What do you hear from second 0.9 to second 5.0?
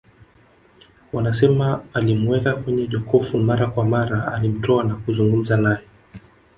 Wanasema alimuweka kwenye jokofu mara kwa mara alimtoa na